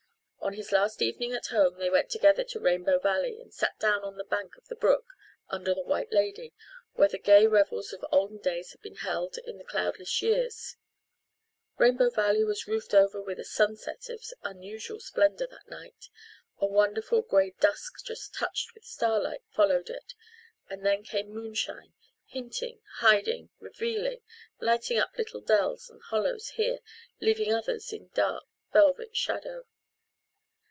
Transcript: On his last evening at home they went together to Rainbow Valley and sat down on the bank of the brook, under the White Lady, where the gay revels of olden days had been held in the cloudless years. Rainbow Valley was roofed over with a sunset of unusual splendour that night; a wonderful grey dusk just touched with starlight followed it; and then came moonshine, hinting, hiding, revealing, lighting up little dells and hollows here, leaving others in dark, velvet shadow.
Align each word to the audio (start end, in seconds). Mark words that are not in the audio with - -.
On 0.43 0.53
his 0.53 0.71
last 0.73 1.01
evening 1.03 1.31
at 1.33 1.45
home 1.45 1.77
they 1.77 1.89
went 1.91 2.09
together 2.09 2.43
to 2.45 2.59
Rainbow 2.59 2.97
Valley 2.99 3.39
and 3.39 3.53
sat 3.53 3.77
down 3.79 4.01
on 4.03 4.17
the 4.17 4.23
bank 4.25 4.57
of 4.57 4.67
the 4.67 4.75
brook, 4.75 5.05
under 5.49 5.73
the 5.73 5.83
White 5.83 6.11
Lady, 6.11 6.51
where 6.93 7.07
the 7.07 7.19
gay 7.19 7.45
revels 7.47 7.93
of 7.93 8.03
olden 8.11 8.39
days 8.39 8.71
had 8.71 8.81
been 8.81 8.95
held 8.97 9.37
in 9.37 9.57
the 9.59 9.63
cloudless 9.63 10.19
years. 10.23 10.75
Rainbow 11.77 12.09
Valley 12.09 12.43
was 12.43 12.67
roofed 12.67 12.93
over 12.95 13.21
with 13.21 13.39
a 13.39 13.45
sunset 13.45 14.09
of 14.09 14.25
unusual 14.41 14.99
splendour 14.99 15.45
that 15.47 15.69
night; 15.69 16.09
a 16.57 16.65
wonderful 16.65 17.21
grey 17.21 17.53
dusk 17.61 18.03
just 18.03 18.33
touched 18.33 18.73
with 18.73 18.83
starlight 18.83 19.43
followed 19.51 19.89
it; 19.89 20.15
and 20.67 20.83
then 20.83 21.03
came 21.03 21.29
moonshine, 21.29 21.93
hinting, 22.25 22.81
hiding, 22.95 23.51
revealing, 23.59 24.21
lighting 24.59 24.97
up 24.97 25.15
little 25.19 25.39
dells 25.41 25.87
and 25.89 26.01
hollows 26.09 26.49
here, 26.55 26.79
leaving 27.21 27.53
others 27.53 27.93
in 27.93 28.09
dark, 28.15 28.43
velvet 28.73 29.15
shadow. 29.15 29.65